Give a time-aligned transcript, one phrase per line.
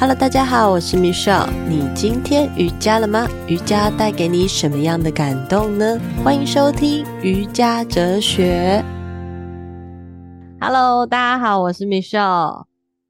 [0.00, 1.46] Hello，大家好，我是 Michelle。
[1.68, 3.28] 你今天瑜伽了吗？
[3.46, 6.00] 瑜伽带给你什么样的感动呢？
[6.24, 8.82] 欢迎收听瑜伽哲学。
[10.58, 12.64] Hello，大家好，我是 Michelle。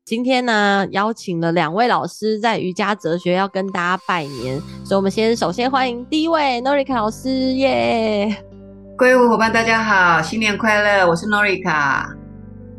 [0.04, 8.96] 今天呢，邀请了两位老师在瑜伽哲学要跟大家拜年，所以我们先首先欢迎第一位 Norika 老师，耶、yeah！
[8.96, 12.19] 各位伙伴，大家好，新年快乐，我是 Norika。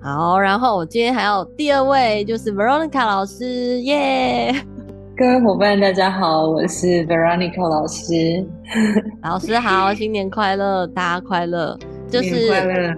[0.03, 4.51] 好，然后我今天还有第二位，就是 Veronica 老师，耶！
[5.15, 8.43] 各位伙伴，大家好，我是 Veronica 老师。
[9.21, 11.77] 老师好，新年快乐，大家快乐。
[12.11, 12.93] 就是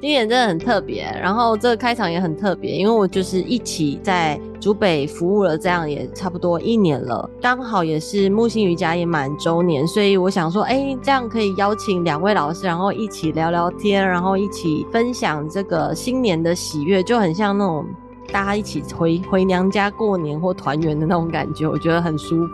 [0.00, 17.84] 今年 真的很特别，然后这个开场也很特别，因为我就是一起在竹北服务了，这样也差不多一年了，刚好也是木星瑜伽也满周年，所以我想说，哎、欸，这样可以邀请两位老师，然后一起聊聊天，然后一起分享这个新年的喜悦，就很像那种
[18.32, 22.52] 大家一起回回娘家过年或团圆的那种感觉，我觉得很舒服。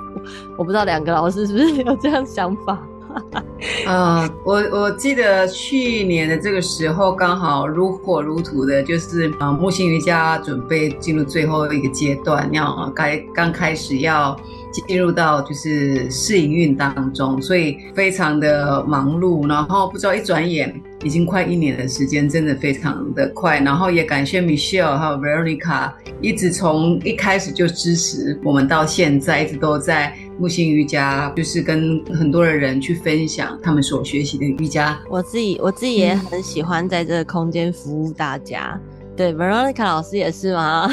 [0.56, 2.80] 我不知道两个老师是不是有这样想法？
[3.86, 14.36] 呃，我我记得去年的这个时候，刚好如火如荼的，就是啊、木星瑜伽准备进入最后一个阶段，要该刚开始要
[14.72, 23.60] 进入到就是试营运当中，所以非常的忙碌，然后不知道一转眼已经快一年的时间，真的非常的快。
[23.60, 30.14] 然后也感谢 Michelle 还有 Veronica，一直从一开始就支持我们到现在，一直都在。
[30.38, 34.98] 木星瑜伽就是跟很多的人去分享他们所学习的瑜伽。
[35.08, 38.78] 我自己我自己也很喜欢在这个空间服务大家。
[38.82, 40.88] 嗯、对，Veronica 老师也是吗？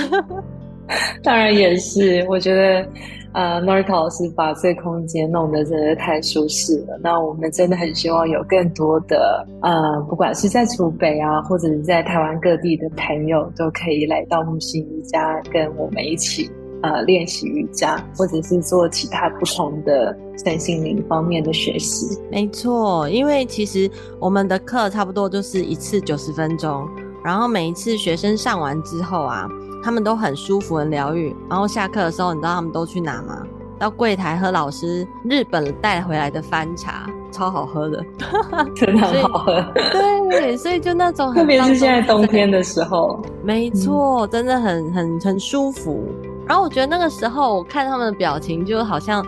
[1.24, 2.26] 当然也是。
[2.30, 2.88] 我觉得，
[3.34, 7.00] 呃，Norika 老师把这个空间弄得真的太舒适了。
[7.02, 16.52] 那我们真的很希望有更多的，呃，不管是在竹北啊，或者是在台湾各地的朋友，都可以来到木星瑜伽，跟我们一起。
[16.82, 22.18] 呃，练习瑜伽，或者是做其他不同的身心灵方面的学习。
[22.32, 23.90] 没错，因为其实
[24.20, 26.88] 我们的课差不多就是一次九十分钟，
[27.24, 29.48] 然后每一次学生上完之后啊，
[29.84, 31.36] 他们都很舒服、很疗愈。
[31.50, 33.46] 然后下课的时候，你知道他们都去哪吗？
[33.78, 38.04] 到柜台喝老师日本带回来的番茶，超好喝的，
[38.76, 39.64] 真的很好喝。
[39.92, 46.08] 对，所以就那种，特别是现在冬天的时候，没错，真的很很很舒服。
[46.52, 49.26] 然后我觉得那个时候，我看他们的表情，就好像，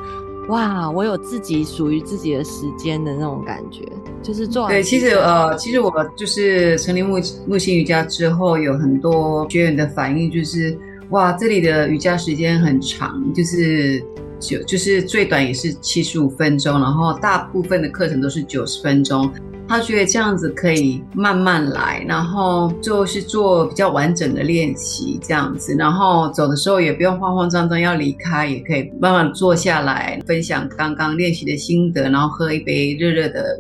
[0.50, 3.81] 哇，我有自己属于自己的时间的那种感觉，
[4.22, 4.67] 就是做。
[4.67, 7.17] 对，其实呃，其实我就是成立木
[7.47, 10.78] 木星瑜伽之后，有很多学员的反应，就是
[11.11, 14.03] 哇，这里的瑜伽时间很长，就是
[14.43, 19.31] 就就是最短也是七十五分钟，然后大部分的课程都是九十分钟。
[19.65, 33.57] 他觉得这样子可以慢慢来，然后就是做比较完整的练习，这样子，然后走的时候也不用慌慌张张要离开，也可以慢慢坐下来分享刚刚练习的心得，然后喝一杯热热的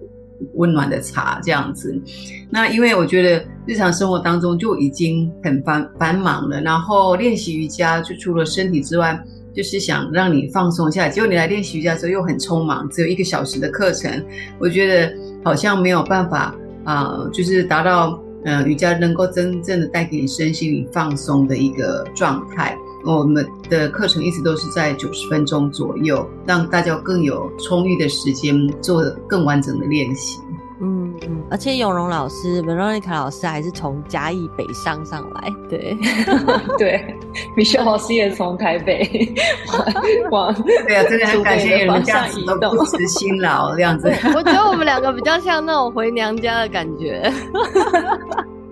[0.55, 1.97] 温暖的茶，这样子。
[2.49, 9.17] 那因为我觉得日常生活当中就已经很繁繁忙了，然后练习瑜伽就除了身体之外，
[9.53, 11.07] 就是想让你放松一下。
[11.09, 14.23] 结果你来练习瑜伽的时候又很匆忙，只有一个小时的课程，
[14.59, 15.13] 我觉得。
[15.45, 16.55] 好像没有办法
[16.85, 22.77] 啊、就是达到呃瑜伽能够真正的带给你身心灵放松的一个状态。
[23.03, 30.39] 我们的课程一直都是在九十分钟左右，让大家更有充裕的时间做更完整的练习。
[31.13, 35.95] 嗯嗯，而且永荣老师、Veronica 老师还是从嘉义北上上来，对
[36.77, 37.17] 对
[37.55, 39.33] ，Michelle 老师也从台北
[40.31, 44.11] 往 往对啊，真的很感谢你们这样子都不辞辛劳这样子。
[44.35, 47.31] 我觉得我们两个比较像那种回娘家的感觉，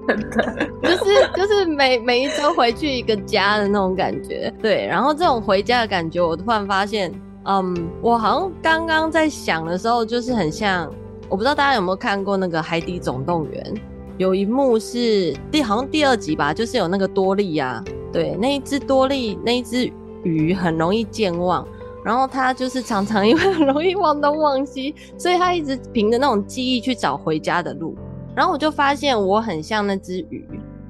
[0.08, 4.52] 真的，就是就是每每一周回去一个家的那种感觉。
[4.62, 7.14] 对，然后这种回家的感觉，我突然发现，
[7.46, 10.92] 嗯，我好像刚刚在想的时候，就是很像。
[11.32, 13.74] 我不知道大家有没有看过那个《海底总动员》，
[14.18, 17.82] 有一幕是第好像第二集吧，就是有那个多利啊，
[18.12, 19.90] 对，那一只多利，那一只
[20.26, 21.66] 鱼很容易健忘，
[22.04, 27.96] 然后它就是常常 因为很容易忘东忘西，所以它一直凭着那种记忆去找回家的路。
[28.36, 30.46] 然后我就发现我很像那只鱼，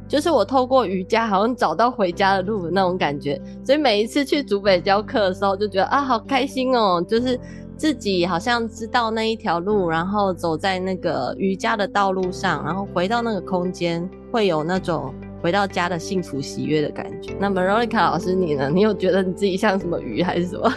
[0.07, 3.39] 就是我透过瑜伽好像找到回家的路的那种感觉。
[3.63, 7.39] 所以每一次去竹北教课的时候，就觉得啊，好开心哦，就是。
[7.81, 15.12] 自己好像知道那一条路，然后走在那个瑜伽的道路上，然后回到那个空间，会有那种
[15.42, 17.33] 回到家的幸福喜悦的感觉。
[17.39, 18.69] 那么 Veronica 老师你呢？
[18.72, 20.72] 你有觉得你自己像什么鱼还是什么？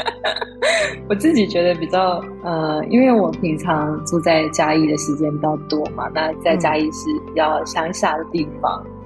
[1.08, 8.97] 我自己觉得比较呃，因为我平常住在嘉义的时间比较多嘛，那在嘉义是比较乡下的地方，嗯，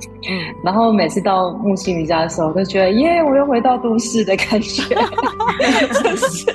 [0.62, 4.82] 然后每次到木星瑜伽的时候，都觉得耶，我又回到都市的感觉，
[6.02, 6.46] 就是，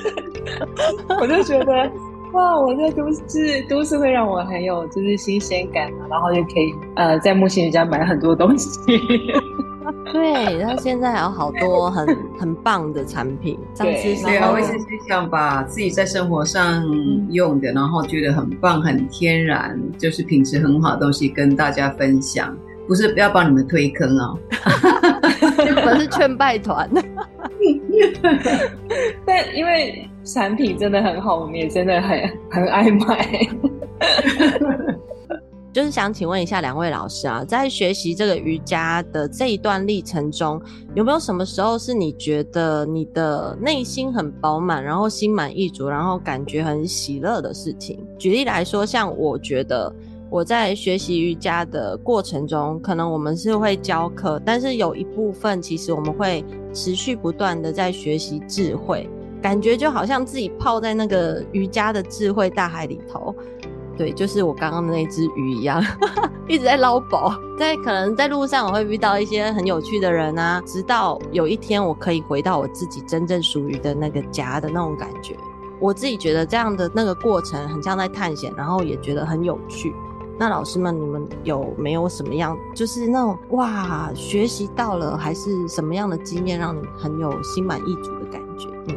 [1.20, 1.92] 我就觉得
[2.34, 8.80] 哇，我在都市，都市会让我很有就是新鲜感嘛，然后就可以呃在木星瑜伽买很多东西。
[10.12, 12.06] 对，然后现在还有好多很
[12.38, 13.58] 很棒的产品。
[13.78, 14.18] 对，
[14.52, 16.84] 我一直是想把自己在生活上
[17.30, 22.56] 用的，然后觉得很棒、很天然，就是品质很好的东西跟大家分享。
[22.88, 24.38] 不是不要帮你们推坑哦，
[25.76, 26.90] 我们是劝败团。
[29.26, 32.18] 但因为产品真的很好，我们也真的很
[32.50, 33.48] 很爱买。
[35.74, 40.60] 就是想请问一下两位老师啊，在学习这个瑜伽的这一段历程中，
[40.96, 48.04] 有没有什么时候是你觉得你的内心很饱满，然后心满意足，然后感觉很喜乐的事情？
[48.18, 49.94] 举例来说，像我觉得
[50.30, 56.44] 我在学习瑜伽的过程中，可能我们是会教课，但是有一部分其实我们会
[56.74, 59.10] 持续不断的在学习智慧，
[59.42, 63.34] 感觉就好像自己泡在那个瑜伽的智慧大海里头。
[63.98, 65.84] 对，就是我刚刚的那只鱼一样，
[66.48, 67.34] 一直在捞宝。
[67.58, 75.36] 在可能在路上，我会遇到一些很有趣的人啊，直到有一天我可以回到我自己真正属于的那个家的那种感觉。
[75.80, 79.92] 我自己觉得这样的那个过程很像在探险，然后也觉得很有趣。
[80.40, 88.68] 那老师们，你们有没有什么样，就是那种哇，学习到了，还是什么样的经验让你很有心满意足的感觉？
[88.88, 88.96] 嗯。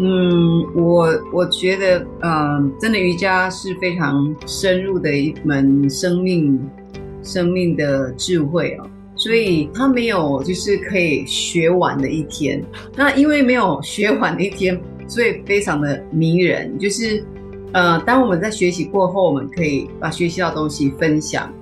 [0.00, 6.60] 嗯，我我觉得，嗯、真的瑜伽是非常深入的一门生命
[7.22, 12.60] 生命的智慧哦，所以它没有就是可以学完的一天。
[12.96, 16.76] 那因为没有学完的一天，所以非常的迷人。
[16.76, 17.24] 就是，
[17.74, 21.52] 呃，当我们在学习过后，我们可以把学习到的东西分享，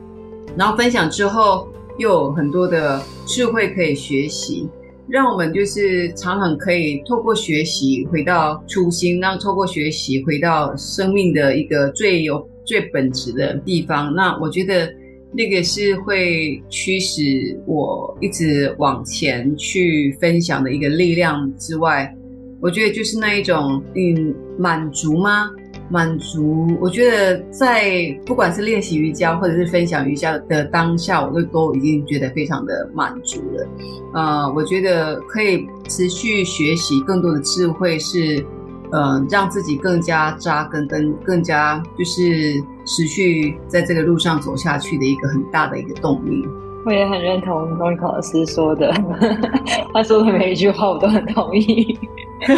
[0.57, 1.67] 然后分享之后
[1.97, 4.69] 又有很多的智慧可以学习。
[5.09, 14.15] 让我们就是常常可以透过学习回到初心，让透过学习回到生命的一个最有最本质的地方。
[14.15, 14.91] 那我觉得
[15.33, 22.15] 那个是会驱使我一直往前去分享的一个力量之外，
[22.61, 25.51] 我觉得就是那一种嗯满足吗？
[25.93, 33.69] 满足，我觉得在不管是练习瑜伽或者是分享瑜伽的当下，我都都已经觉得非常的满足了。
[34.15, 38.47] 呃，我觉得可以持续学习更多的智慧是，是
[38.91, 42.55] 呃让自己更加扎根，跟更加就是
[42.87, 46.43] 持续在这个路上走下去的一个很大的一个动力。
[46.85, 48.93] 我也很认同 Noriko 老师说的，
[49.95, 51.99] 他说的每一句话我都很同意。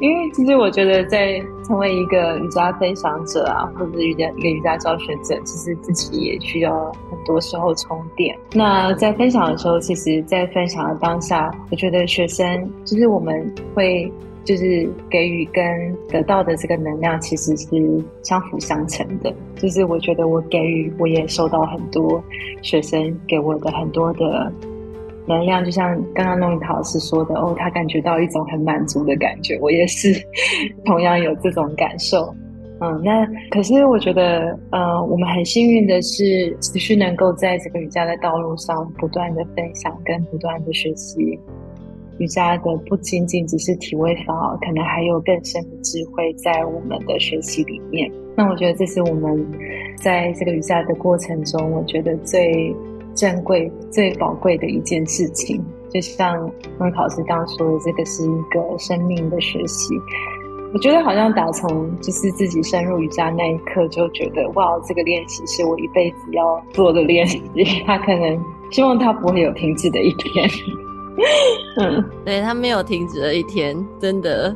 [0.00, 6.72] 因为其实我觉得，在成为一个瑜伽分享者啊，或者是瑜伽一个瑜伽教学者，其实自己也需要
[7.10, 8.36] 很多时候充电。
[8.54, 14.10] 那在分享的时候，其实，在分享的当下，我觉得学生就是我们会
[14.44, 15.62] 就是给予跟
[16.08, 19.32] 得到的这个能量，其实是相辅相成的。
[19.56, 22.22] 就是我觉得我给予，我也收到很多
[22.62, 24.52] 学生给我的很多的。
[25.26, 30.12] 能量就像刚刚诺伊塔老师说的哦，他感觉到一种很满足的感觉，我也是
[30.84, 32.34] 同样有这种感受。
[32.80, 41.38] 嗯，那可是我觉得，呃，我们很幸运的是，持续能够在这个瑜伽的道路上不断的分享跟不断的学习
[42.20, 48.08] 瑜伽的，不仅仅只是体位法，可能还有更深的智慧在我们的学习里面。
[48.36, 49.44] 那我觉得这是我们
[49.96, 52.72] 在这个瑜伽的过程中，我觉得最。
[53.12, 55.60] 珍贵、最宝贵的一件事情，
[55.92, 56.48] 就像
[56.78, 59.92] 温考师刚刚说的，这个是一个生命的学习。
[60.72, 67.42] 我觉得好像打从就是自己深入瑜伽那一刻，就觉得哇，这个练习是我一辈子要做的练习。
[67.84, 70.48] 他可能希望他不会有停止的一天。
[72.24, 74.54] 对，他没有停止的一天，真的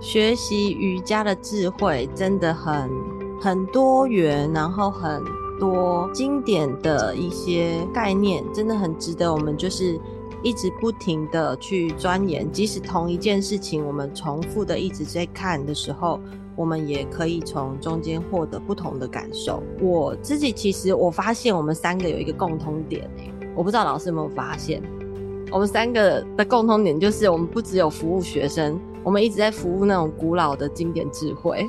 [0.00, 2.90] 学习瑜伽的智慧真的很
[3.40, 5.22] 很多元，然后很。
[5.56, 9.98] 多经典的一些概念，真的很值得我们就是
[10.42, 12.50] 一直不停的去钻研。
[12.50, 16.18] 即使同一件事情，我们重复的一直在看的时候，
[16.56, 19.62] 我们也可以从中间获得不同的感受。
[19.80, 24.82] 我自己其实我发现，我们三个有一个共通点，欸，我不知道老师有没有发现，
[25.54, 31.64] 我们三个的共通点就是，我们不只有服务学生，我们一直在服务那种古老的经典智慧。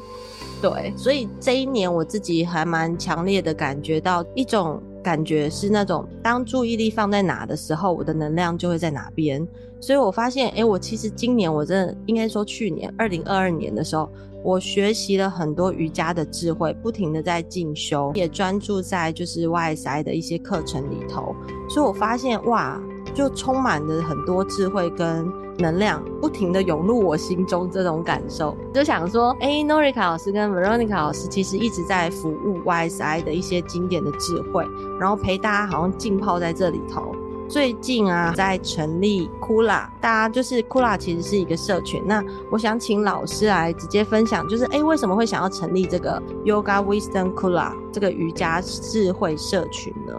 [0.59, 9.47] 对，所以这一年我自己还蛮强烈的感觉到一种感觉是那种，当注意力放在哪的时候，我的能量就会在哪边。
[9.79, 14.09] 所以我发现，哎、我其实今年我真的应该说去年二零二二年的时候，
[14.43, 21.35] 我学习了很多瑜伽的智慧，不停的在进修，也专注在就是 YSI 的一些课程里头。
[21.69, 22.81] 所以我发现，哇，
[23.15, 34.67] 就充满了很多智慧跟能量，不停的涌入我心中，这种感受就想说，哎、，Norica 老师跟 Veronica 老师其实一直在服务 YSI 的一些经典的智慧，
[34.99, 37.15] 然后陪大家好像浸泡在这里头。
[37.47, 42.01] 最近啊，在成立 Kula，大家就是 Kula 其实是一个社群。
[42.03, 50.13] 那我想请老师来直接分享，就是哎、欸，为什么会想要成立这个 Yoga Wisdom Kula 这个瑜伽智慧社群呢？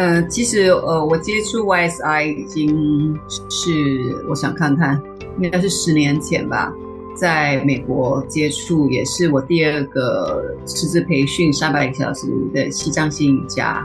[0.00, 3.14] 呃，其实呃，我接触 YSI 已经
[3.50, 4.98] 是我想看看，
[5.38, 6.72] 应该是十年前吧，
[7.14, 13.84] 在美国接触，也是我第二个师资培训三百个小时的西藏性瑜伽。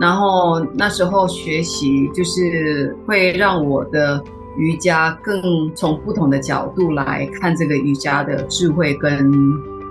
[0.00, 4.20] 然后那时候学习就是会让我的
[4.56, 9.32] 瑜伽更从不同的角度来看这个瑜伽的智慧跟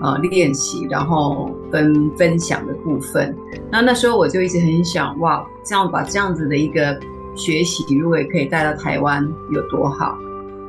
[0.02, 3.36] 呃练习，然后跟分享的部分。
[3.72, 7.00] 那那时候我就一直很想，哇，这样把这样子的一个
[7.36, 10.18] 学习，如果也可以带到台湾有多好。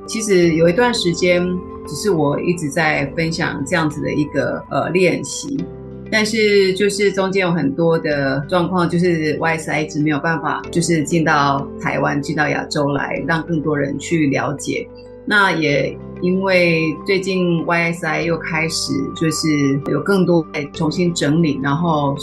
[0.07, 1.47] 其实有一段时间，
[1.87, 5.65] 只是我一直在分享这样子的一个呃练习。
[6.09, 14.89] 但是就是中间有很多的状况，就是 YSI 一直没有办法，就是进到台湾、进到亚洲来，让更多人去了解。
[15.25, 19.49] 那也因为最近 YSI 又开始就是
[19.91, 22.17] 有更多重新整理，然后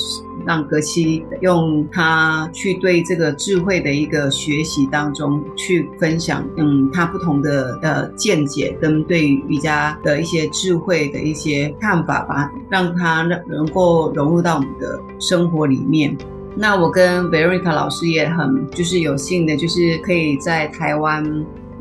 [0.45, 16.17] 让格西用他去对这个智慧的一个学习当中去分享，嗯，他不同的呃见解跟对瑜伽的一些智慧的一些看法吧，让他能能够融入到我们的生活里面。
[16.55, 21.23] 那我跟 Verica 老师也很就是有幸的，就是可以在台湾。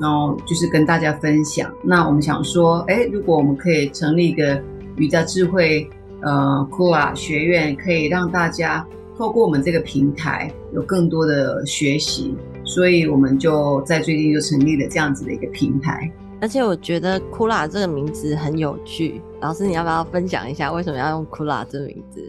[0.02, 1.72] 然后就是跟大家分享。
[1.80, 4.60] 那我们想说，哎，如果我们可以成立一个
[4.96, 5.88] 瑜伽智慧
[6.20, 8.84] 呃，Kula 学院，可以让大家
[9.16, 16.10] 透过我们这个平台有更多的学习，所以我们就在最近就成立了这样子的一个平台。
[16.40, 22.28] 而且我觉得 Kula 这个名字很有趣，老师你要不要分享一下为什么要用 Kula 这个名字？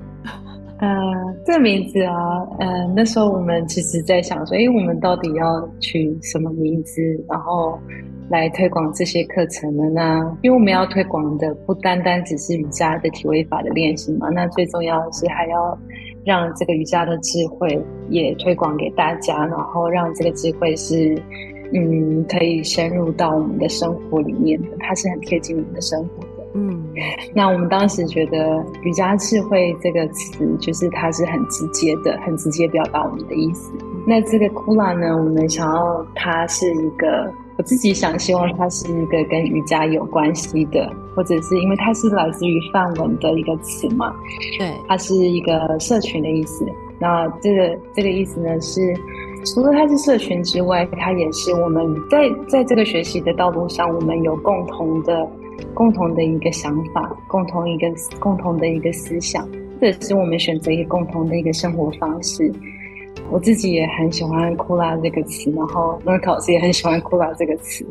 [0.83, 0.99] 呃，
[1.45, 2.13] 这个名字啊，
[2.59, 7.79] 呃，那时候我们其实在想说，哎，我们到底要取什么名字，然后
[8.29, 10.37] 来推广这些课程的呢？
[10.41, 15.79] 因为我们要推广的不单单只是瑜伽的体位法的练习嘛，那最重要的是还要
[16.25, 21.17] 让这个瑜伽的智慧也推广给大家，然后让这个智慧是，
[21.71, 26.32] 嗯，可以深入到我们的生活里面的，它是很贴近我们的生活。
[26.55, 26.83] 嗯，
[27.33, 33.71] 那我们当时觉得“瑜伽智慧”这个词，就是它是很直接的，很直接表达我们的意思。
[34.05, 44.13] 那这个 Kula 呢，我们想要它是一个，我自己想希望它是一个跟瑜伽有关系的，或者是因为它是来自于梵文的一个词嘛，
[44.59, 46.63] 对，它是一个社群的意思。
[46.99, 48.93] 那这个这个意思呢，是
[49.43, 55.27] 除了它是社群之外，它也是我们在在这个学习的道路上，我们有共同的。
[55.73, 57.87] 共同的一个想法，共同一个
[58.19, 59.47] 共同的一个思想，
[59.79, 62.51] 这也是我们选择一个共同的一个生活方式。
[63.29, 67.85] 我自己也很喜欢 “Kula” 这个词，然后 Norika 老师也很喜欢 “Kula” 这个词。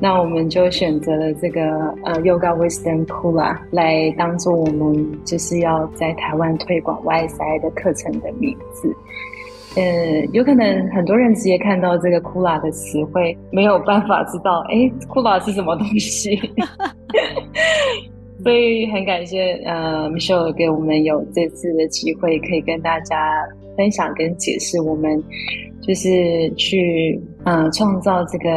[0.00, 1.62] 那我们就选择了这个
[2.04, 8.94] 呃 “Yoga Wisdom Kula” 来当做我们就是要在台湾推广 YSI 的课程的名字。
[9.74, 14.76] 呃，有可能很多人直接看到这个 Kula 的词汇，没有办法知道，哎
[15.08, 16.38] ，Kula 是什么东西。
[18.44, 23.32] 所以很感谢呃，Michelle 给我们有这次的机会，可以跟大家
[23.76, 25.22] 分享跟解释我们
[25.80, 28.50] 就是去呃创造这个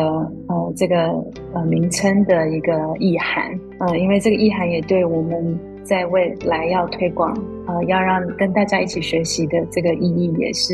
[0.47, 1.13] 呃这个
[1.53, 3.57] 呃名称的一个意涵。
[3.79, 5.57] 呃，因为这个意涵也对我们。
[5.85, 7.31] 在未来要推广，
[7.67, 10.73] 呃，要让跟大家一起学习的这个意义，也是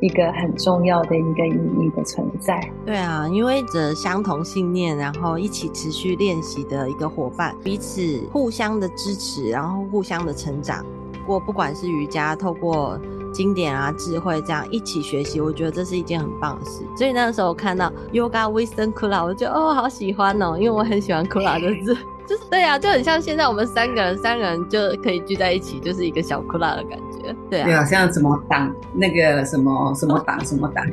[0.00, 2.58] 一个很重要的一个意义的存在。
[2.86, 8.00] 对啊，因为着相同信念，然后一起持续练习的一个伙伴，彼此
[8.32, 10.84] 互相的支持，然后互相的成长。
[11.26, 12.98] 过不管是瑜伽，透过
[13.34, 16.82] 经典啊、智慧这样一起学习，我觉得这是一件很棒的事。
[16.96, 21.94] 所以那个时候我看到 Yoga Wisdom Kula，我就哦，好喜欢哦，因为我很喜欢 Kula 的字。
[22.28, 27.34] 就是对啊，就很像现在我们三个人，三个人就可以聚在一起，就是一个小 Kula 的感觉。
[27.48, 30.84] 对啊，对啊，像什么党，那个什么什么党，什么党，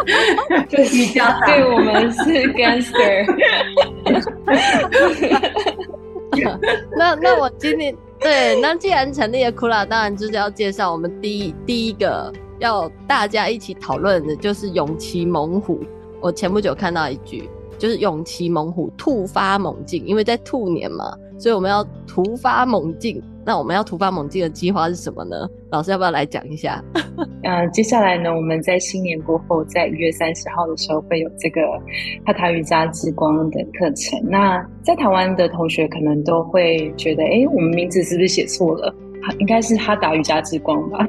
[0.68, 1.40] 就是瑜伽党。
[1.46, 2.22] 对，我们是
[2.54, 3.26] Gangster。
[6.96, 12.32] 那那我今天对，那既然成立了 Kula，当然就是要介绍我们第一第一个。
[12.60, 15.80] 要大家一起讨论的，就是勇骑猛虎。
[16.20, 23.22] 我前不久看到一句，就是勇骑猛虎，突发猛进，因为在兔年嘛，所以我们要突发猛进。
[23.46, 25.46] 那我们要突发猛进的计划是什么呢？
[25.70, 26.82] 老师要不要来讲一下？
[27.44, 31.60] 呃，接下来呢，我们在新年过后，在一月三十号的时候会有这个
[32.24, 34.18] 哈塔瑜伽之光的课程。
[34.24, 38.94] 那在台湾的同学可能都会觉得，哎，我们名字是不是写错了？
[39.38, 41.06] 应该是哈达瑜伽之光吧。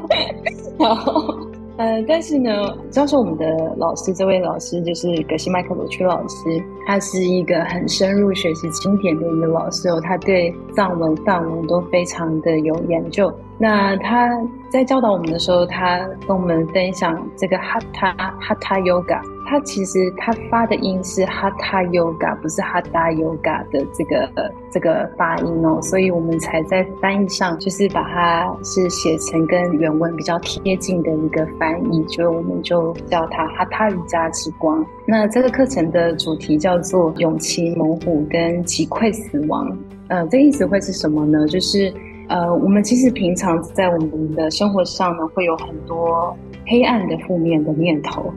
[0.78, 1.34] 然后。
[1.78, 2.52] 呃，但是呢，
[2.90, 13.32] 教授我们的老师，这位老师就是格西麦克罗曲老师，他是一个很深入学习经典的一个老师哦，他对藏文、梵文都非常的有研究。
[13.58, 14.28] 那他
[14.70, 19.20] 在教导我们的时候，他跟我们分享这个哈他哈塔 yoga，
[19.52, 34.82] 他其实他发的音是哈塔 yoga，不是哈达 yoga 的这个这个发音哦，所以我们才在翻译上就是把它是写成跟原文比较贴近的一个翻译，所以我们就叫它哈塔瑜伽之光。
[35.04, 39.70] 那这个课程的主题叫做勇气猛虎跟击溃死亡，
[40.08, 41.46] 呃，这意思会是什么呢？
[41.46, 41.92] 就是。
[42.28, 46.34] 呃，我们其实平常在我们的生活上呢，会有很多
[46.66, 48.32] 黑暗的、负面的念头。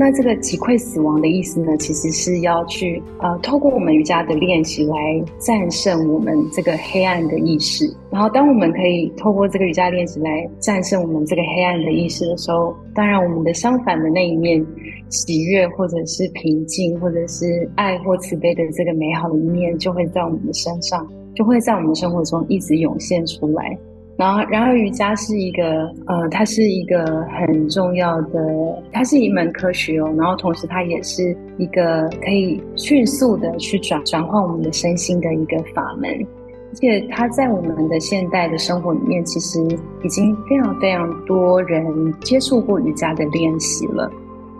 [0.00, 4.96] 那这个击溃死亡的意思呢，其实是要去呃，透过我们瑜伽的练习来
[5.38, 7.92] 战胜我们这个黑暗的意识。
[8.08, 14.64] 然后，当我们可以透过这个瑜伽练习来战胜我们这个黑暗的意识的时候，当然我们的相反的那一面，
[15.08, 21.04] 喜悦或者是平静，或者是爱或慈悲的这个美好的一面，就会在我们的身上。
[21.34, 23.78] 就会在我们的生活中一直涌现出来。
[24.18, 30.12] 然后，然而瑜伽是一个，呃，它是一个很重要的，它是一门科学哦。
[30.18, 36.10] 然后，同时它也是一个可以迅速的去转转换我们的身心的一个法门。
[36.10, 39.62] 而且，它在我们的现代的生活里面，其实
[40.02, 44.10] 已经非常非常多人接触过瑜伽的练习了。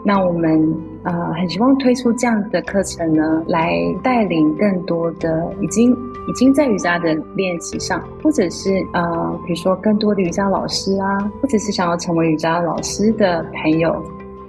[0.05, 0.73] 那我们
[1.05, 5.93] 呃很希望推出这样的课程呢，来带领更多的已经
[6.29, 13.95] 已经在瑜伽的练习上，或者是呃比如说更多的瑜伽老师啊，或者是想要成为瑜伽老师的朋友，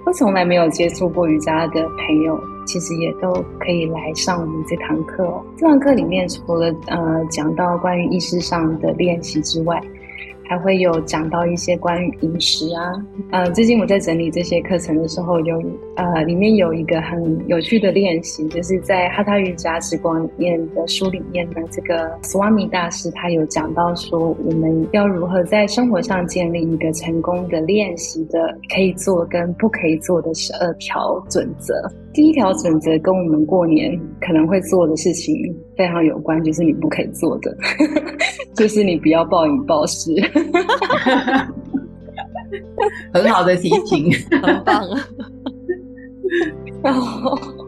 [0.04, 5.42] 或从来没有接触过瑜伽的朋友，其实也都可以来上我们这堂课哦。
[5.56, 9.80] 这堂课里面除了呃讲到关于意识上的练习之外，
[10.50, 12.82] 还会有讲到一些关于饮食啊，
[13.30, 15.62] 呃，最近我在整理这些课程的时候，有
[15.94, 31.72] 呃，里面有一个很有趣的练习，就是在《哈塔瑜伽之光》里面的书里面的这个斯瓦米大师，他有讲到说，我们要如何在生活上建立一个成功的练习的可以做跟不可以做的十二条准则。
[32.12, 35.32] 第一条准则跟我们过年可能会做的事情
[35.80, 37.56] 非常有关，就是你不可以做的，
[38.54, 40.12] 就是你不要暴饮暴食。
[43.14, 44.12] 很好的提醒，
[44.42, 44.84] 很棒。
[46.82, 47.59] 然后。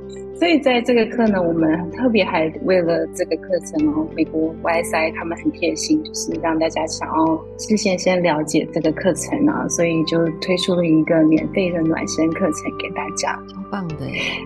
[0.43, 13.99] 所以在这个课呢，我们特别还为了这个课程哦，美国 YSI 他们很贴心，就是让大家想要事先先了解这个课程啊，所以就推出了一个免费的暖身课程给大家，超棒的。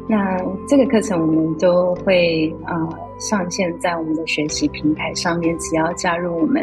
[0.06, 6.62] 那这个课程我们都会呃上线在我们的学习平台上面，只要加入我们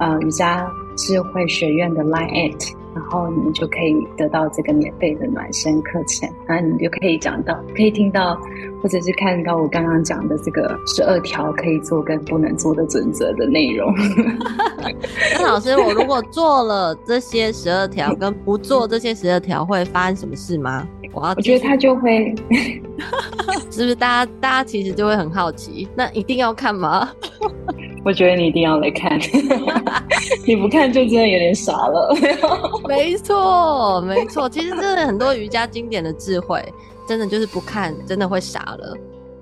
[0.00, 8.36] 呃瑜伽智慧学院的 Line@ 然后你们就可以得到这个免费的暖身课程，然后你就可以讲到，可以听到，
[8.82, 13.94] 或者是看到我刚刚讲的这个十二条可以做跟不能做的准则的内容。
[15.38, 20.84] 那老师，我如果做了这些十二条，跟不做这些十二条，会发生什么事吗？
[21.12, 22.34] 我要，我觉得他就会，
[23.70, 23.94] 是不是？
[23.94, 27.08] 大家大家其实就会很好奇，那一定要看吗？
[28.04, 29.18] 我觉得你一定要来看，
[30.46, 32.14] 你不看就真的有点傻了。
[32.88, 36.62] 没错，没错，其实真的很多瑜伽经典的智慧，
[37.06, 38.96] 真的就是不看，真的会傻了。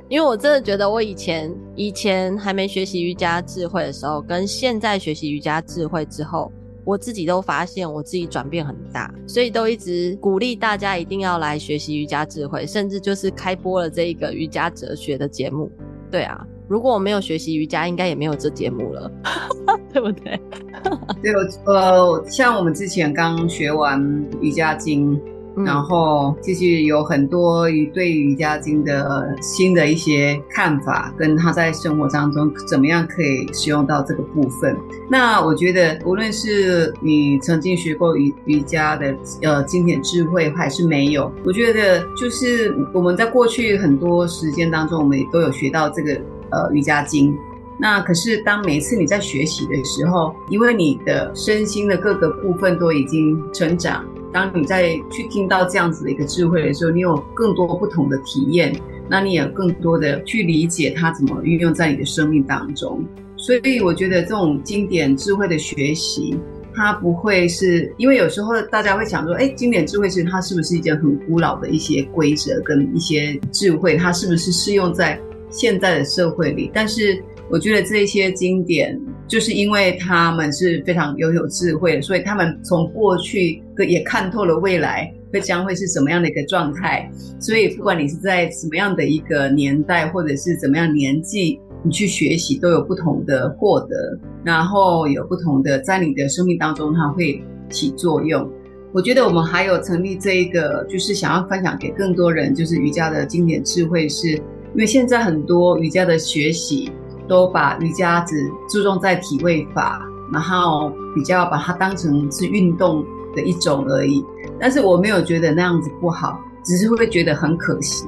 [0.09, 6.51] 因为我真的觉得，我以前以前还没学习瑜伽智慧的时候，跟现在学习瑜伽智慧之后，
[6.85, 15.71] 我自己都发现我自己转变很大，所以都一直鼓励大家一定要来学习瑜伽智慧，甚至就是开播了这一个瑜伽哲学的节目。
[16.11, 16.47] 对啊。
[16.69, 19.11] 如果我没有学习瑜伽，应该也没有这节目了，
[19.93, 20.41] 对不对？
[21.23, 21.33] 对，
[21.65, 24.01] 呃，像我们之前刚学完
[24.41, 25.19] 瑜伽经，
[25.57, 34.77] 嗯、然后继续有很多于对瑜伽经的新的一些看法，跟他在生活当中怎么样可以使用到这个部分。
[35.09, 46.21] 那我觉得，无论是你曾经学过瑜瑜伽的呃经典智慧，还是没有，我觉得就是我们在过去很多时间当中，我们也都有学到这个。
[46.51, 47.37] 呃，瑜伽经，
[47.79, 58.75] 那可是当每一次你在学习的时候，因为你的身心的各个部分都已经成长，当你再去听到这样子的一个智慧的时候，你有更多不同的体验，
[59.09, 63.05] 那你也更多的去理解它怎么运用在你的生命当中。
[63.37, 66.37] 所以我觉得这种经典智慧的学习。
[66.79, 75.19] 它不会是因为有时候大家会想说，哎，经典智慧其实它是不是一件很古老的一些规则跟一些智慧，它是不是适用在
[75.51, 76.71] 现在的社会里？
[76.73, 87.11] 但是我觉得这些经典，就是因为他们是非常拥有智慧的，所以他们从过去也看透了未来会将会是什么样的一个状态。
[87.39, 91.61] 所以不管你是在什么样的一个年代，或者是怎么样年纪。
[91.83, 98.51] 你去学习都有不同的获得，然后有不同的在你的生命当中，它会起作用。
[98.93, 104.43] 我觉得我们还有成立这一个，就是想要分享给更多人，就是瑜伽的经典智慧是，是
[104.75, 106.91] 因为现在很多瑜伽的学习
[107.29, 110.01] 都把瑜伽只注重在体位法，
[110.33, 114.25] 然后比较把它当成是运动的一种而已。
[114.59, 118.07] 但是我没有觉得那样子不好，只是会不会觉得很可惜。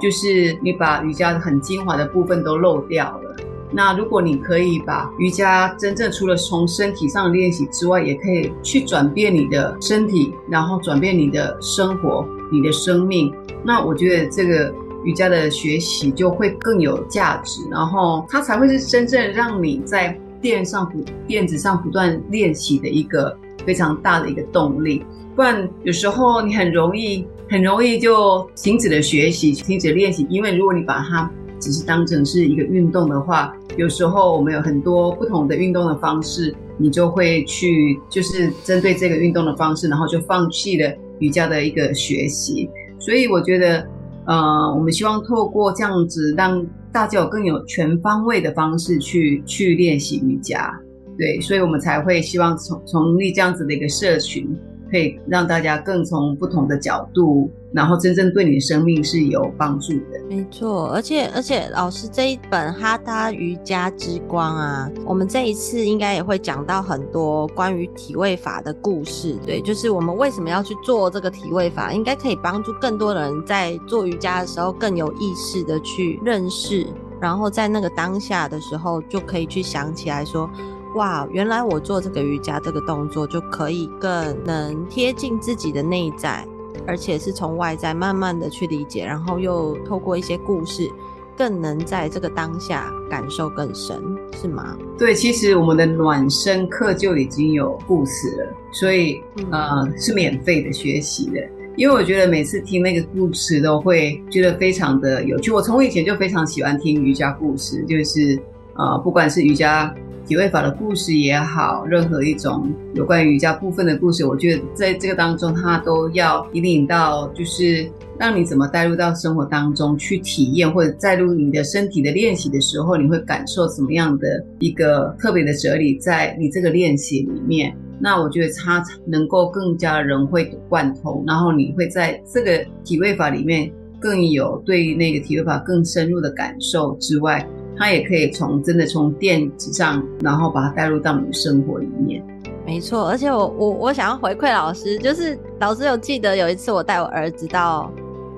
[0.00, 3.36] 就是你把瑜伽很精华的部分都漏掉了。
[3.74, 13.32] 那如果你可以把瑜伽真正除了从身体上练习之外，也可以去转变你的身体，然后转变你的生活、你的生命，
[13.64, 20.92] 那我觉得这个瑜伽的学习就会更有价值，然后它才会是真正让你在垫上
[21.26, 25.04] 垫子上不断练习的一个非常大的一个动力。
[25.34, 27.26] 不然有时候你很容易。
[27.50, 30.26] 很容易就停止了学习，停止练习。
[30.30, 42.70] 因为如果你把它只是当成是一个运动的话，有时候我们有很多不同的运动的方式，你就会去就是针对这个运动的方式，然后就放弃了瑜伽的一个学习。
[42.98, 43.86] 所以我觉得，
[44.26, 50.72] 呃，我们希望透过这样子，让大家有更有全方位的方式去去练习瑜伽。
[51.18, 54.48] 对，所以我们才会希望从从立这样子的一个社群。
[54.92, 60.20] 可以让大家更从不同的角度，然后真正对你生命是有帮助的。
[60.28, 69.34] 没错，而且而且老师这一本《哈达瑜伽之光》啊，我们这一次应该也会讲到很多关于体位法的故事。
[69.46, 76.86] 对，就是我们为什么要去做这个体位法，应该可以帮助更多人在做瑜伽的时候更有意识的去认识，
[77.18, 80.50] 然后在那个当下的时候就可以去想起来说。
[80.94, 86.46] 哇，原来我做这个瑜伽这个动作就可以更能贴近自己的内在，
[86.86, 90.90] 而且是从外在慢慢的去理解，然后又透过一些故事，
[91.34, 93.96] 更能在这个当下感受更深，
[94.38, 94.76] 是吗？
[94.98, 99.18] 对，其实我们的暖身课就已经有故事了，所以
[99.50, 101.40] 呃是免费的学习的，
[101.76, 105.50] 因为我觉得每次听那个故事都会觉得非常的有趣。
[105.50, 108.38] 我从以前就非常喜欢听瑜伽故事，就是
[108.74, 109.90] 呃不管是瑜伽。
[110.26, 127.76] 体位法的故事也好，任何一种有关瑜伽部分的故事，我觉得在这个当中，它都要引领到，就是让你怎么带入到生活当中去体验，或者带入你的身体的练习的时候，你会感受什么样的一个特别的哲理在你这个练习里面。
[127.98, 137.46] 那我觉得它能够更加融会贯通，然后你会在这个体位法里面更有对那个体位法更深入的感受之外。
[137.82, 142.24] 它也可以从真的从电子上，然后把它带入到你的生活里面。
[142.64, 147.90] 没错，而且我我我想要回馈老师，就是老师有记得有一次我带我儿子到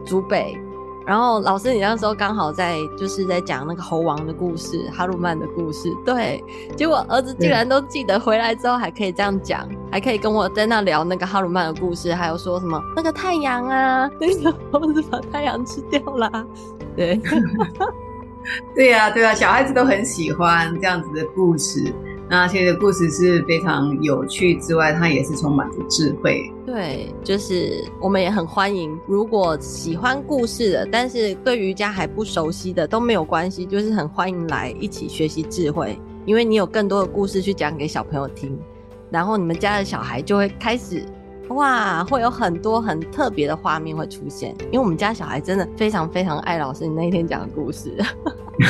[0.06, 0.56] 竹北，
[1.06, 6.42] 然后老师你那时候刚好在就是在讲那个猴王的故事，哈鲁曼的故事，对，
[6.74, 16.46] 结果儿子竟然都记得，回来之后还可以这样讲，还可以跟我在那聊那个哈鲁曼的故事，还有说什么那个太阳啊，那个猴子把太阳吃掉啦，
[16.96, 17.20] 对。
[18.74, 21.92] 对呀、啊，对呀、啊，小孩子都很喜欢这样子的故事。
[22.26, 26.50] 那这个故事是非常有趣之外，它也是充满着智慧。
[26.64, 38.58] 对，就是我们也很欢迎，如果喜欢故事的，但是对瑜伽还不熟悉的都没有关系，就是很欢迎来一起学习智慧，因为你有更多的故事去讲给小朋友听，
[39.10, 41.04] 然后你们家的小孩就会开始。
[41.48, 47.96] 哇，会有很多很特别的画面会出现，因为我们家小孩真的非常非常爱老师你那一天讲的故事，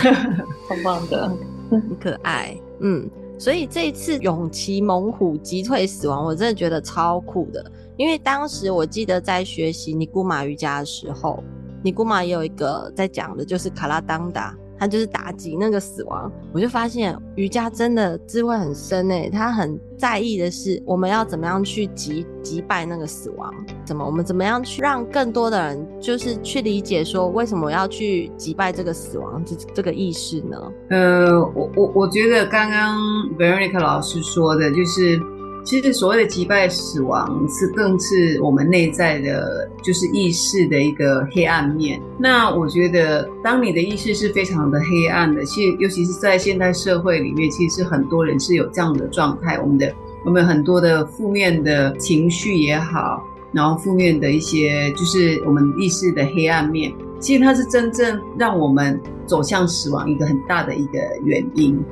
[0.68, 1.28] 棒棒的，
[1.70, 3.08] 很可爱，嗯，
[3.38, 7.64] 所以这一次勇骑猛虎击退死亡，我真的觉得超酷的，
[7.96, 11.42] 因为当时我记得在学习尼姑马瑜伽的时候，
[11.82, 16.30] 尼姑马也有一个在讲的就是卡拉当达，他就是打击那个死亡。
[16.52, 23.52] 我就发现瑜伽真的智慧很深诶，他很在意的是我们要怎么样去击击败那个死亡，
[23.84, 30.56] 怎么我们怎么样去让更多的人就是去理解说为什么要去击败这个死亡这这个意识呢？
[30.90, 32.98] 呃，我我我觉得刚刚
[33.38, 35.20] Veronica 老师说的就是。
[35.64, 42.00] 其实所谓的击败死亡，是更是我们内在的，就是意识的一个黑暗面。
[42.18, 49.58] 那我觉得，当你的意识是非常的黑暗的，其实尤其是在现代社会里面，其实很多人是有这样的状态。
[49.58, 49.90] 我们的
[50.24, 61.82] 我们很多的负面的情绪也好，然后负面的一些，就是我们意识的黑暗面，其实它是真正让我们走向死亡一个很大的一个原因。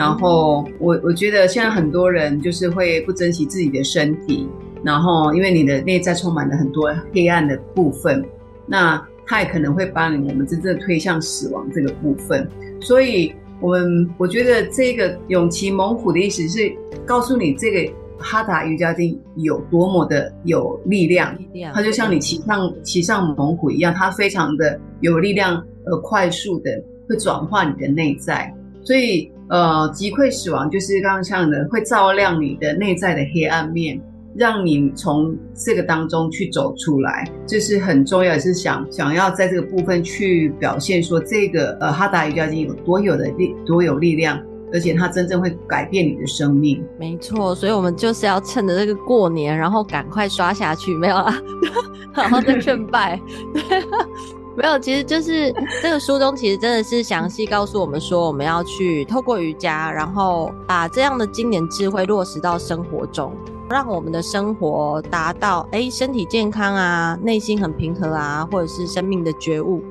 [0.00, 4.48] 然后我我觉得现在很多人就是会不珍惜自己的身体，
[4.82, 8.24] 然后因为你的内在充满了很多黑暗的部分，
[8.66, 12.48] 那它也可能会把你我们真正推向死亡这个部分。
[12.80, 16.72] 所以，我们我觉得这个勇骑猛虎的意思是
[17.04, 21.36] 告诉你，这个哈达瑜伽经有多么的有力量，
[21.74, 26.70] 它就像你骑上骑上猛虎一样，它非常的有力量，而，快速的
[27.06, 28.50] 会转化你的内在，
[28.82, 29.30] 所以。
[29.50, 34.00] 呃，击溃死亡就是刚刚讲的，会照亮你的内在的黑暗面，
[34.36, 44.40] 让你从这个当中去走出来，这是很重要，也是想想要在这个部分去表现说，这个呃哈达瑜伽经有多有的力，多有力量，
[44.72, 46.80] 而且它真正会改变你的生命。
[46.96, 51.42] 没错，所以我们就是要趁着这个过年，然后赶快刷下去，没有啦，
[52.14, 53.20] 好好的劝拜。
[54.56, 63.32] 没有，其实就是这个书中其实真的是详细告诉我们说，我们要去透过瑜伽，然后把这样的经典智慧落实到生活中，
[63.70, 69.82] 让我们的生活达到哎身体健康啊，内心很平和啊，或者是生命的觉悟。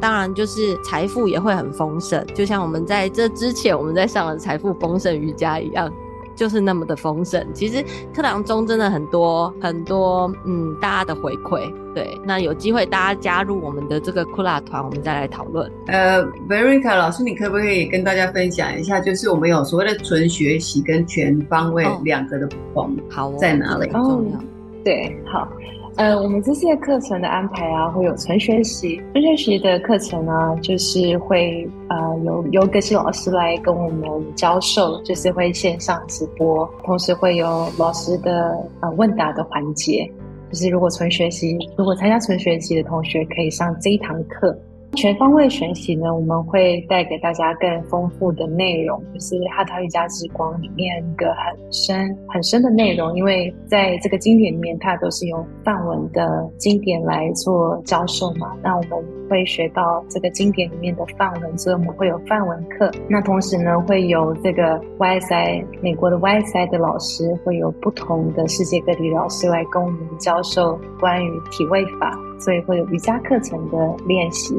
[0.00, 5.92] 当然，就是财富也会很丰盛，就像我们在这之前我们在上的财富丰盛瑜伽一样。
[6.36, 7.44] 就是那么的丰盛。
[7.52, 7.82] 其实
[8.14, 11.68] 课堂中真的很多很多，嗯，大家的回馈。
[11.94, 15.68] 对，那有机会大家加入我们的这个库拉团，我们再来讨论。
[15.86, 23.90] 呃，Veronica 老师，你可不可以跟大家分享一下，就是我们有所谓的纯学习跟全方位两个的不同，好、哦，在哪里？
[23.90, 24.38] 很重要。
[24.84, 25.48] 对，好。
[25.96, 29.00] 呃，我们这次的课程的安排啊，会有纯学习。
[29.14, 40.06] 纯学习的课程呢，就是会呃有有格西老师来跟我们教授，就是会线上直播，同时会有老师的呃问答的环节。
[40.52, 44.54] 就是如果纯学习，如果参加纯学习的同学，可以上这一堂课。
[44.96, 53.14] 全方位学习呢，我们会带给大家更丰富的内容，就是《哈塔瑜伽之光》里面一个很深很深的内容。
[53.14, 58.56] 因为在这个经典里面，它都是用梵文的经典来做教授嘛。
[58.62, 62.90] 那我们会学到这个经典里面的范文，所以我们会有范文课。
[63.06, 74.56] 那同时呢，会有这个 YSI 美国的 YSI 的老师，会有不同的世界各地老师来跟我们教授关于体位法，所以会有瑜伽课程的练习。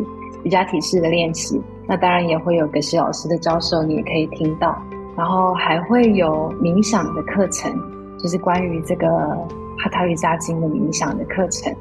[0.48, 4.82] 瑜伽体式的练习，那当然也会有格西老师的教授，你也可以听到。
[5.14, 7.70] 然后还会有冥想的课程，
[8.18, 9.10] 就是关于这个
[9.78, 11.76] 哈塔瑜伽经的冥想的课程。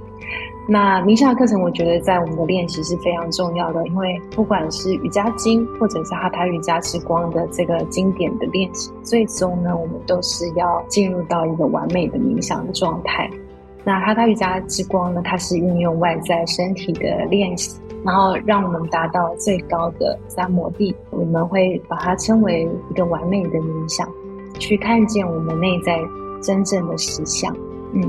[0.66, 13.30] 那冥想的课程，我觉得在我们的练习是非常重要的，因为不管是瑜伽经或者是哈塔瑜伽之光的这个经典的练习，最终呢，我们都是要进入到一个完美的冥想的状态。
[13.86, 17.80] 那哈达瑜伽之光呢，它是运用外在身体的练习。
[18.04, 24.08] 然后让我们达到最高的三摩地，我们会把它称为一个完美的冥想，
[24.60, 25.98] 去看见我们内在
[26.40, 27.52] 真正的实相。
[27.94, 28.08] 嗯，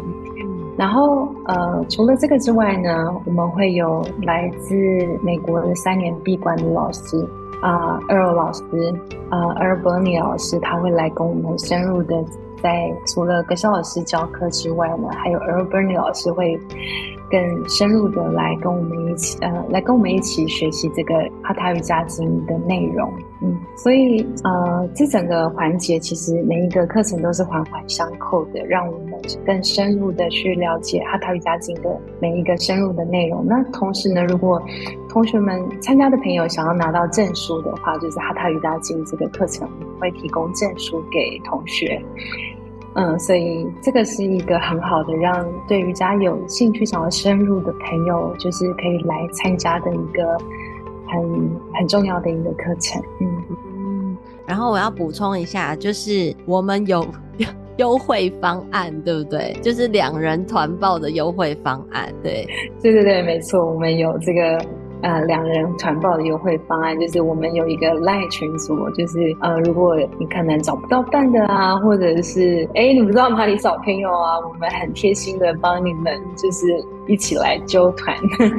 [0.78, 4.76] 然后呃，除了这个之外呢，我们会有来自
[5.24, 7.28] 美国的三年闭关的老师
[7.62, 8.62] 啊，Earl 老师
[9.30, 12.24] 啊，Earl Burney 老师，他会来跟我们深入的
[12.62, 16.60] 在除了格肖老师教课之外呢，还有 Earl Burney 老师会。
[17.30, 33.46] 更深入的来跟我们一起，呃，来跟我们一起学习这个哈塔瑜伽经的内容，嗯，所以呃，这整个环节其实每一个课程都是环环相扣的，让我们更深入的去了解哈塔瑜伽经的每一个深入的内容。
[33.46, 34.64] 那同时呢，如果
[35.10, 39.68] 同学们参加的朋友想要拿到证书的话，就是哈塔瑜伽经这个课程
[40.00, 42.02] 会提供证书给同学。
[43.00, 50.36] 嗯，所以这个是一个很好的，让对瑜伽有兴趣、想要深入的朋友，就是可以来参加的一个
[51.08, 51.22] 很
[51.76, 53.00] 很重要的一个课程。
[53.22, 53.28] 嗯
[53.68, 54.18] 嗯。
[54.48, 57.06] 然后我要补充一下，就是我们有
[57.78, 59.56] 优惠方案，对不对？
[59.62, 62.12] 就是两人团报的优惠方案。
[62.24, 62.48] 对，
[62.82, 64.60] 对对对，没错，我们有这个
[65.02, 76.68] 呃两人团报的优惠方案，就是我们有一个 LINE 群组，就是呃如果你可能找不到伴的啊，或者是哎你不知道哪里找朋友啊，我们很贴心的帮你们就是
[77.08, 78.16] 一起来揪团，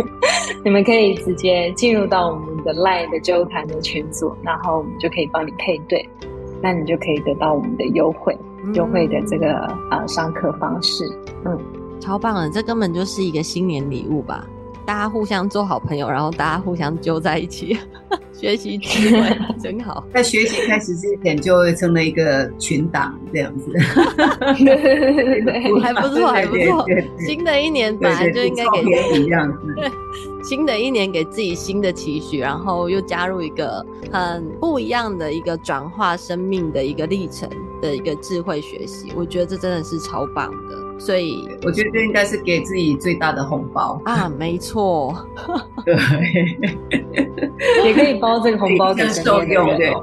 [0.65, 6.09] 你们可以直接进入到我们的 LINE 的揪团的群组，然后我们就可以帮你配对，
[6.63, 8.37] 那你就可以得到我们的优惠。
[8.75, 9.55] 优惠的这个
[9.91, 11.09] 呃上课方式，
[11.47, 11.59] 嗯，
[12.01, 14.45] 超棒的，这根本就是一个新年礼物吧？
[14.89, 17.77] 大家互相做好朋友，然后大家互相揪在一起，
[18.33, 20.03] 学习智慧， 真好。
[20.15, 23.71] 在学习开始之前，就会成了一个群党这样子，
[25.83, 26.87] 还不错，还不错。
[27.19, 29.91] 新的一年本来就应该给自己这样子，对，
[30.43, 37.47] 新的一年给自己新的期许，然后又加入一个很不一样的一个转化生命的一个历程
[37.83, 40.88] 的一个智慧学习，我觉得这真的是超棒的。
[40.99, 44.01] 所以我觉得这应该是给自己最大的红包。
[44.05, 44.29] 啊！
[44.39, 45.15] 没错，
[45.87, 45.95] 对，
[47.87, 49.95] 也可以包这个红包给受用，对，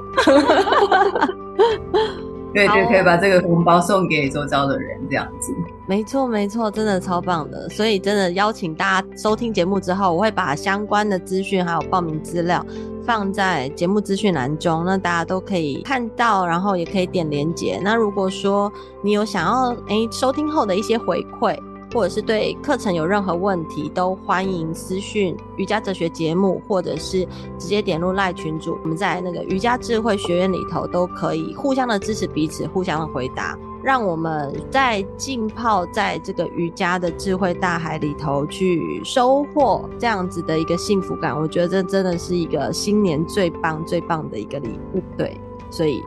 [2.53, 5.53] 对 对，可以把这个红包送给周遭的人，这样子。
[5.87, 7.69] 没错没错，真的超棒的。
[7.69, 12.65] 所以真的邀请大家收听节目之后，我会把相关的资讯还有报名资料。
[13.05, 17.79] 放在节目资讯栏中，那大家都可以看到，然后也可以点连接。
[17.83, 18.71] 那如果说
[19.03, 21.55] 你有想要诶、收听后的一些回馈，
[21.93, 27.23] 或者是对课程有任何问题，都欢迎私讯瑜伽哲学节目，或者是
[27.59, 28.75] 直接点入赖群组。
[28.81, 33.55] 我们在那个瑜伽智慧学院里头都可以互相的支持彼此，互相的回答。
[33.85, 45.03] 让我们在浸泡在这个瑜伽的智慧大海里头去收获这样子的一个幸福感，我觉得这真的是一个新年最棒最棒的一个礼物。
[45.15, 46.01] 对，所以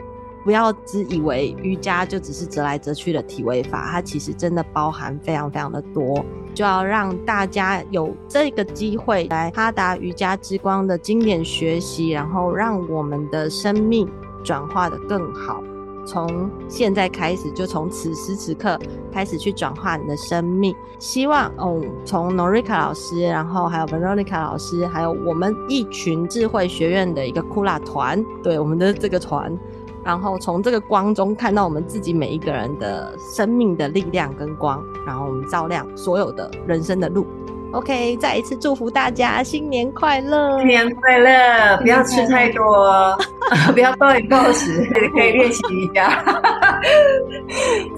[0.44, 6.24] 不要只以为瑜伽就只是折来折去的体位法，它其实真的包含非常非常的多。
[6.54, 14.08] 就要让大家有这个机会来哈达瑜伽之光的经典学习，然后让我们的生命
[14.42, 15.62] 转化得更好。
[16.08, 18.80] 从现在开始，就从此时此刻
[19.12, 20.74] 开始去转化你的生命。
[20.98, 29.54] 希望哦，从 Norika 老师，然后还有 Veronica 老师，还有我们一群智慧学院的一个 Kula 团，对我们的这个团，
[30.02, 37.26] 然后从这个光中看到我们自己每一个人的生命的力量跟光，然后我们照亮所有的人生的路。
[37.72, 40.58] OK，再一次祝福大家新年快乐！
[40.58, 41.76] 新年快乐！
[41.82, 43.16] 不要吃太多，
[43.74, 46.22] 不要暴饮暴食，可以练习瑜伽。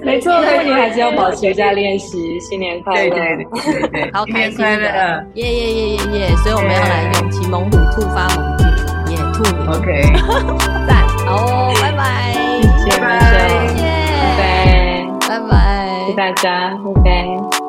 [0.02, 2.38] 没错， 过年还是要保持一下练习。
[2.40, 3.10] 新年快乐！
[3.10, 5.24] 对对对对，好开心的！
[5.34, 6.36] 耶耶耶耶耶！
[6.42, 8.56] 所以我们要来勇骑猛虎，兔发猛
[9.06, 9.68] 进，耶兔年。
[9.68, 10.02] OK，
[10.88, 11.06] 赞！
[11.26, 12.32] 好哦，拜拜！
[12.78, 13.20] 谢谢，拜拜，
[15.28, 15.52] 拜拜，
[16.06, 17.59] 谢谢大家，拜拜。